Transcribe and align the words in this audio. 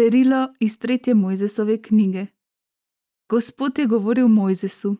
Berilo 0.00 0.48
iz 0.60 0.78
tretje 0.78 1.14
Mojzesove 1.14 1.82
knjige. 1.82 2.26
Gospod 3.28 3.78
je 3.78 3.86
govoril 3.86 4.28
Mojzesu: 4.28 4.96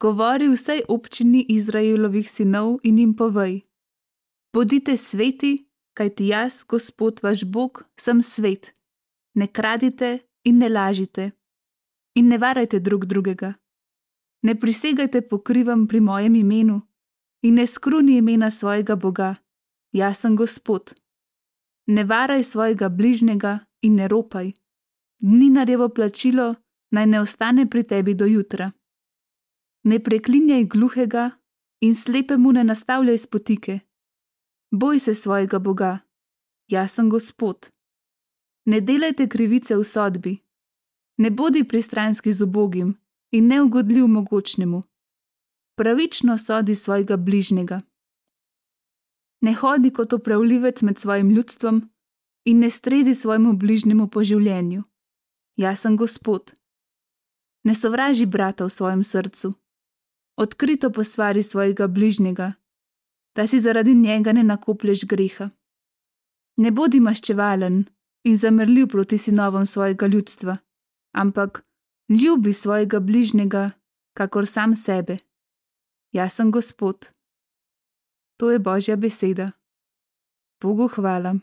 Govori 0.00 0.48
vsej 0.48 0.82
občini 0.88 1.46
Izraelovih 1.48 2.30
sinov 2.30 2.78
in 2.82 2.98
jim 2.98 3.16
povej: 3.16 3.60
Bodite 4.52 4.96
sveti, 4.96 5.66
kajti 5.94 6.26
jaz, 6.26 6.64
Gospod 6.68 7.20
vaš 7.22 7.44
Bog, 7.44 7.84
sem 8.00 8.22
svet. 8.22 8.72
Ne 9.34 9.46
kradite 9.46 10.18
in 10.44 10.58
ne 10.58 10.68
lažite, 10.68 11.30
in 12.14 12.28
ne 12.28 12.38
varajte 12.38 12.78
drug 12.78 13.04
drugega. 13.04 13.54
Ne 14.42 14.54
prisegajte 14.60 15.20
pokrivam 15.20 15.86
pri 15.86 16.00
mojem 16.00 16.34
imenu 16.34 16.80
in 17.42 17.54
ne 17.54 17.66
skruni 17.66 18.16
imena 18.16 18.50
svojega 18.50 18.96
Boga. 18.96 19.34
Jaz 19.92 20.18
sem 20.18 20.36
Gospod. 20.36 20.94
Ne 21.86 22.04
varaj 22.04 22.44
svojega 22.44 22.88
bližnjega 22.88 23.58
in 23.82 23.94
ne 23.94 24.08
ropaj. 24.08 24.52
Dinarjevo 25.18 25.88
plačilo 25.88 26.54
naj 26.90 27.06
ne 27.06 27.20
ostane 27.20 27.70
pri 27.70 27.82
tebi 27.82 28.14
do 28.14 28.26
jutra. 28.26 28.72
Ne 29.82 29.98
preklinjaj 30.04 30.64
gluhega 30.64 31.30
in 31.80 31.94
slepemu 31.94 32.52
ne 32.52 32.64
nastavljaj 32.64 33.18
spotike. 33.18 33.80
Boj 34.70 34.98
se 34.98 35.14
svojega 35.14 35.58
Boga, 35.58 35.98
jaz 36.68 36.92
sem 36.92 37.10
Gospod. 37.10 37.70
Ne 38.64 38.80
delajte 38.80 39.28
krivice 39.28 39.76
v 39.76 39.84
sodbi, 39.84 40.38
ne 41.18 41.30
bodi 41.30 41.64
pristranski 41.64 42.32
z 42.32 42.42
ubogim 42.42 42.94
in 43.30 43.46
neugodljiv 43.46 44.06
mogočnemu. 44.06 44.82
Pravično 45.76 46.38
sodi 46.38 46.74
svojega 46.74 47.16
bližnjega. 47.16 47.80
Ne 49.40 49.54
hodi 49.54 49.90
kot 49.90 50.12
upravljivec 50.12 50.82
med 50.82 50.98
svojim 50.98 51.30
ljudstvom 51.30 51.90
in 52.44 52.58
ne 52.58 52.70
strezi 52.70 53.14
svojemu 53.14 53.52
bližnjemu 53.52 54.08
po 54.08 54.24
življenju. 54.24 54.82
Jaz 55.56 55.80
sem 55.80 55.96
Gospod. 55.96 56.54
Ne 57.64 57.74
sovraži 57.74 58.26
brata 58.26 58.64
v 58.64 58.70
svojem 58.70 59.02
srcu. 59.04 59.52
Odkrito 60.36 60.90
posvari 60.90 61.42
svojega 61.42 61.86
bližnjega, 61.86 62.52
da 63.36 63.46
si 63.46 63.60
zaradi 63.60 63.94
njega 63.94 64.32
ne 64.32 64.42
nakoplješ 64.42 65.04
greha. 65.04 65.50
Ne 66.56 66.70
bodi 66.70 67.00
maščevalen 67.00 67.84
in 68.24 68.36
zamrljiv 68.36 68.88
proti 68.88 69.18
sinovom 69.18 69.66
svojega 69.66 70.06
ljudstva, 70.06 70.56
ampak 71.12 71.64
ljubi 72.08 72.52
svojega 72.52 73.00
bližnjega, 73.00 73.70
kakor 74.16 74.46
sam 74.46 74.76
sebe. 74.76 75.18
Jaz 76.12 76.32
sem 76.32 76.50
Gospod. 76.50 77.12
To 78.36 78.50
je 78.50 78.58
Božja 78.58 78.96
beseda. 78.96 79.52
Bogu 80.60 80.88
hvala. 80.88 81.34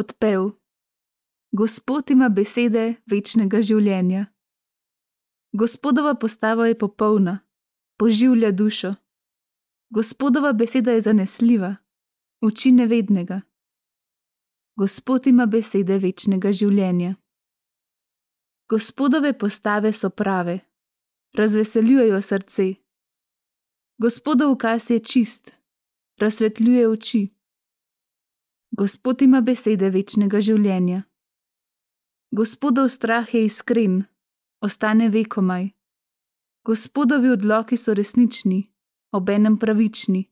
Odpev. 0.00 0.50
Gospod 1.52 2.10
ima 2.10 2.28
besede 2.28 2.94
večnega 3.10 3.58
življenja. 3.60 4.22
Gospodova 5.52 6.14
postava 6.14 6.68
je 6.70 6.76
popolna, 6.78 7.34
poživlja 8.00 8.50
dušo. 8.50 8.94
Gospodova 9.92 10.52
beseda 10.52 10.94
je 10.96 11.02
zanesljiva, 11.04 11.74
uči 12.40 12.72
nevednega. 12.72 13.40
Gospod 14.80 15.26
ima 15.26 15.46
besede 15.46 15.98
večnega 15.98 16.52
življenja. 16.52 17.16
Gospodove 18.70 19.34
postave 19.38 19.92
so 19.92 20.08
prave, 20.10 20.60
razveseljujejo 21.36 22.22
srce. 22.22 22.70
Gospodov 23.98 24.56
ukaz 24.56 24.88
je 24.90 24.98
čist, 24.98 25.52
razsvetljuje 26.16 26.88
oči. 26.88 27.39
Gospod 28.72 29.22
ima 29.22 29.40
besede 29.40 29.90
večnega 29.90 30.38
življenja. 30.40 31.02
Gospodov 32.30 32.88
strah 32.88 33.34
je 33.34 33.42
iskren, 33.44 34.04
ostane 34.62 35.08
vekomaj. 35.10 35.72
Gospodovi 36.64 37.32
odloki 37.34 37.76
so 37.76 37.94
resnični, 37.94 38.60
obenem 39.12 39.58
pravični. 39.58 40.22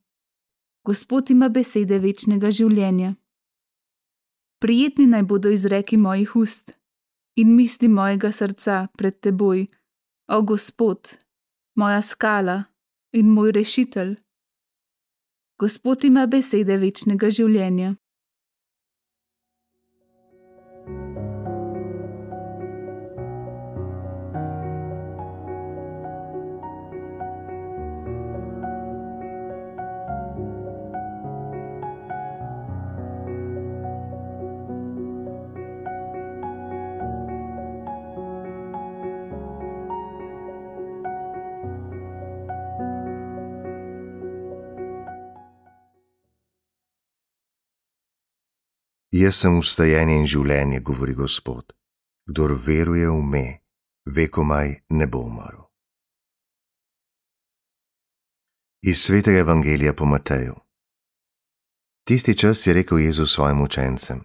Gospod 0.86 1.30
ima 1.34 1.48
besede 1.48 1.98
večnega 1.98 2.54
življenja. 2.54 3.16
Prijetni 4.62 5.06
naj 5.10 5.22
bodo 5.22 5.50
izreki 5.50 5.96
mojih 5.96 6.36
ust 6.36 6.78
in 7.36 7.54
misli 7.58 7.88
mojega 7.88 8.30
srca 8.32 8.86
pred 8.98 9.18
teboj, 9.20 9.66
o 10.30 10.42
Gospod, 10.42 11.16
moja 11.74 12.02
skala 12.02 12.64
in 13.12 13.34
moj 13.34 13.52
rešitelj. 13.52 14.14
Gospod 15.58 16.04
ima 16.04 16.26
besede 16.26 16.76
večnega 16.78 17.30
življenja. 17.30 17.96
Jaz 49.18 49.40
sem 49.42 49.56
ustajenje 49.58 50.14
in 50.14 50.26
življenje, 50.30 50.78
govori 50.84 51.14
Gospod. 51.18 51.72
Kdor 52.28 52.52
veruje 52.54 53.08
v 53.10 53.22
me, 53.32 53.46
ve 54.06 54.28
komaj 54.30 54.76
ne 54.94 55.08
bo 55.10 55.24
umrl. 55.26 55.64
Iz 58.86 59.00
svetega 59.02 59.40
evangelija 59.42 59.94
po 59.98 60.06
Mateju. 60.06 60.54
Tisti 62.06 62.36
čas 62.38 62.62
je 62.66 62.76
rekel 62.76 63.00
Jezus 63.02 63.34
svojim 63.34 63.64
učencem: 63.64 64.22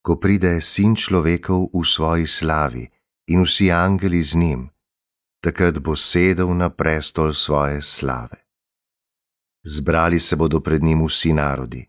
Ko 0.00 0.16
pride 0.16 0.54
sin 0.60 0.96
človekov 0.96 1.68
v 1.74 1.84
svoji 1.84 2.26
slavi 2.26 2.86
in 3.28 3.44
vsi 3.44 3.68
angeli 3.72 4.22
z 4.22 4.40
njim, 4.40 4.64
takrat 5.44 5.82
bo 5.84 5.96
sedel 5.96 6.56
na 6.56 6.70
prestol 6.70 7.36
svoje 7.36 7.82
slave. 7.82 8.40
Zbrali 9.66 10.20
se 10.20 10.36
bodo 10.36 10.64
pred 10.64 10.82
njim 10.82 11.04
vsi 11.04 11.36
narodi 11.36 11.87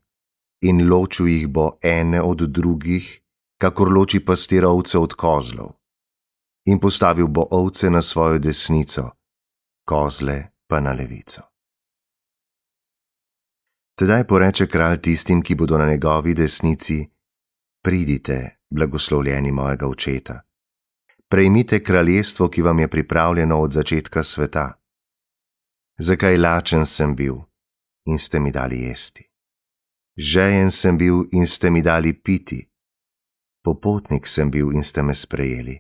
in 0.62 0.88
ločil 0.90 1.28
jih 1.28 1.48
bo 1.48 1.78
ene 1.82 2.22
od 2.22 2.42
drugih, 2.42 3.22
kakor 3.58 3.92
loči 3.94 4.20
pastir 4.26 4.66
ovce 4.66 4.98
od 4.98 5.14
kozlov. 5.14 5.76
In 6.66 6.80
postavil 6.80 7.28
bo 7.28 7.48
ovce 7.52 7.90
na 7.90 8.02
svojo 8.02 8.40
desnico, 8.40 9.10
kozle 9.86 10.52
pa 10.68 10.80
na 10.80 10.94
levico. 10.94 11.42
Tedaj 14.00 14.24
poreče 14.28 14.68
kralj 14.68 15.02
tistim, 15.02 15.42
ki 15.42 15.56
bodo 15.56 15.78
na 15.78 15.90
njegovi 15.90 16.34
desnici: 16.34 17.10
Pridite, 17.84 18.60
blagoslovljeni 18.70 19.52
mojega 19.52 19.88
očeta. 19.88 20.42
Prejmite 21.30 21.84
kraljestvo, 21.84 22.48
ki 22.50 22.62
vam 22.62 22.80
je 22.80 22.88
pripravljeno 22.88 23.60
od 23.62 23.72
začetka 23.72 24.24
sveta. 24.24 24.74
Zakaj 26.00 26.38
lačen 26.38 26.86
sem 26.86 27.16
bil 27.16 27.36
in 28.06 28.20
ste 28.20 28.40
mi 28.40 28.52
dali 28.52 28.82
jesti? 28.82 29.29
Žejen 30.20 30.72
sem 30.72 30.98
bil 30.98 31.30
in 31.32 31.48
ste 31.48 31.70
mi 31.72 31.82
dali 31.82 32.12
piti, 32.12 32.60
popotnik 33.64 34.28
sem 34.28 34.52
bil 34.52 34.74
in 34.76 34.84
ste 34.84 35.00
me 35.00 35.16
sprejeli, 35.16 35.80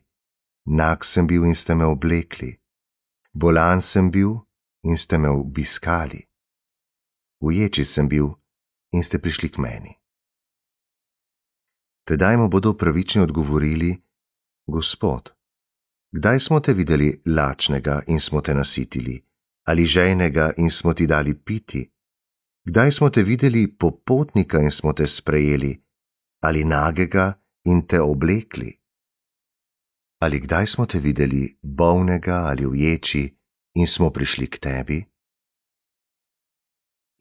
nag 0.71 1.03
sem 1.03 1.27
bil 1.27 1.44
in 1.44 1.56
ste 1.56 1.75
me 1.75 1.83
oblekli, 1.83 2.53
bolan 3.36 3.81
sem 3.81 4.07
bil 4.07 4.38
in 4.88 4.95
ste 4.97 5.19
me 5.19 5.27
obiskali, 5.27 6.24
uječi 7.44 7.83
sem 7.83 8.07
bil 8.07 8.31
in 8.95 9.03
ste 9.03 9.19
prišli 9.19 9.51
k 9.51 9.59
meni. 9.59 9.91
Tedaj 12.07 12.38
mu 12.38 12.47
bodo 12.47 12.77
pravični 12.80 13.21
odgovorili: 13.21 13.91
Gospod, 14.71 15.36
kdaj 16.15 16.39
smo 16.39 16.63
te 16.63 16.74
videli 16.74 17.12
lačnega 17.25 18.01
in 18.07 18.19
smo 18.19 18.41
te 18.41 18.56
nasitili, 18.56 19.19
ali 19.68 19.86
žejnega 19.86 20.53
in 20.57 20.69
smo 20.71 20.94
ti 20.94 21.07
dali 21.07 21.36
piti? 21.36 21.99
Kdaj 22.68 22.92
smo 22.92 23.10
te 23.10 23.24
videli 23.24 23.78
popotnika 23.78 24.60
in 24.60 24.72
smo 24.72 24.94
te 24.94 25.08
sprejeli, 25.08 25.84
ali 26.42 26.64
nagega 26.64 27.42
in 27.64 27.88
te 27.88 28.02
oblekli? 28.02 28.80
Ali 30.22 30.42
kdaj 30.42 30.68
smo 30.68 30.86
te 30.86 31.00
videli 31.00 31.60
bolnega 31.62 32.36
ali 32.36 32.66
uječi 32.66 33.38
in 33.74 33.88
smo 33.88 34.10
prišli 34.10 34.48
k 34.48 34.60
tebi? 34.60 35.06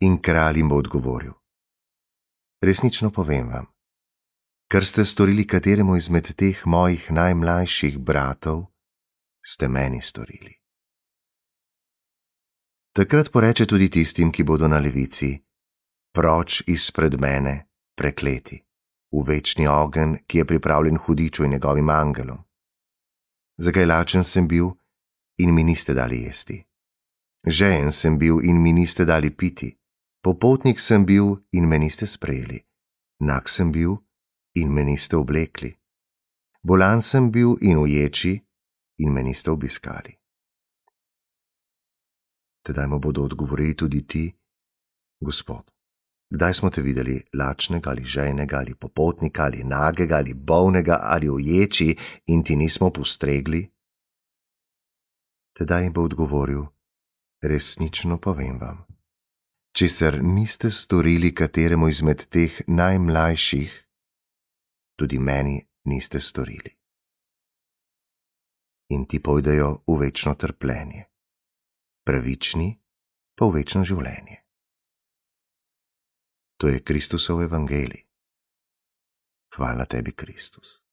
In 0.01 0.23
kralj 0.23 0.59
jim 0.59 0.69
bo 0.69 0.77
odgovoril: 0.77 1.33
Resnično 2.63 3.11
povem 3.11 3.49
vam, 3.49 3.67
kar 4.69 4.85
ste 4.85 5.05
storili 5.05 5.47
kateremu 5.47 5.97
izmed 5.97 6.35
teh 6.37 6.67
mojih 6.67 7.11
najmlajših 7.11 7.99
bratov, 7.99 8.67
ste 9.41 9.69
meni 9.69 10.03
storili. 10.03 10.58
Takrat 12.99 13.29
poreče 13.31 13.63
tudi 13.67 13.87
tistim, 13.89 14.33
ki 14.35 14.43
bodo 14.43 14.67
na 14.67 14.81
levici: 14.83 15.29
Proč 16.11 16.65
izpred 16.67 17.15
mene, 17.21 17.69
prekleti, 17.95 18.59
v 19.15 19.23
večni 19.23 19.69
ogen, 19.71 20.17
ki 20.27 20.39
je 20.39 20.45
pripravljen 20.45 20.99
hudiču 20.99 21.45
in 21.45 21.51
njegovim 21.51 21.89
angelom. 21.89 22.43
Zakaj 23.59 23.87
lačen 23.87 24.25
sem 24.25 24.49
bil 24.49 24.73
in 25.39 25.55
mi 25.55 25.63
niste 25.63 25.95
dali 25.95 26.25
jesti? 26.25 26.59
Žejen 27.47 27.93
sem 27.93 28.19
bil 28.19 28.43
in 28.43 28.63
mi 28.63 28.73
niste 28.73 29.05
dali 29.05 29.31
piti, 29.31 29.71
popotnik 30.23 30.81
sem 30.81 31.07
bil 31.07 31.37
in 31.53 31.69
me 31.69 31.79
niste 31.79 32.07
sprejeli, 32.07 32.65
nag 33.21 33.49
sem 33.49 33.71
bil 33.73 33.95
in 34.55 34.75
me 34.75 34.83
niste 34.85 35.17
oblekli, 35.17 35.77
bolan 36.63 37.01
sem 37.01 37.31
bil 37.31 37.55
in 37.61 37.79
uječi 37.79 38.41
in 38.99 39.13
me 39.13 39.23
niste 39.23 39.51
obiskali. 39.51 40.18
Tedaj 42.69 42.87
mu 42.87 42.99
bodo 42.99 43.23
odgovorili 43.23 43.77
tudi 43.77 44.07
ti, 44.07 44.33
Gospod. 45.21 45.71
Kdaj 46.31 46.55
smo 46.55 46.71
te 46.71 46.83
videli 46.83 47.23
lačnega 47.33 47.91
ali 47.91 48.05
žejnega 48.05 48.59
ali 48.59 48.75
popotnika 48.75 49.45
ali 49.45 49.65
nagega 49.65 50.17
ali 50.17 50.35
bolnega 50.35 50.99
ali 51.03 51.31
uječi 51.31 51.97
in 52.27 52.45
ti 52.45 52.57
nismo 52.57 52.91
postregli? 52.91 53.71
Tedaj 55.57 55.83
jim 55.83 55.93
bo 55.93 56.03
odgovoril: 56.03 56.65
Resnično 57.43 58.19
povem 58.19 58.61
vam. 58.61 58.85
Česar 59.73 60.19
niste 60.23 60.71
storili 60.71 61.35
kateremu 61.35 61.89
izmed 61.89 62.27
teh 62.29 62.61
najmlajših, 62.67 63.85
tudi 64.99 65.19
meni 65.19 65.67
niste 65.85 66.21
storili. 66.21 66.77
In 68.89 69.07
ti 69.07 69.23
pojdejo 69.23 69.79
v 69.87 69.99
večno 70.01 70.35
trpljenje, 70.35 71.08
pravični 72.09 72.73
pa 73.37 73.45
v 73.45 73.61
večno 73.61 73.85
življenje. 73.85 74.41
To 76.59 76.73
je 76.73 76.81
Kristusov 76.81 77.45
evangelij. 77.45 78.07
Hvala 79.55 79.85
tebi, 79.85 80.17
Kristus. 80.17 80.88